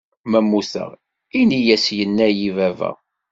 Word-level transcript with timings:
Ma 0.29 0.39
mmuteɣ 0.45 0.89
ini-as 1.39 1.85
yenna-yi 1.97 2.49
baba. 2.57 2.91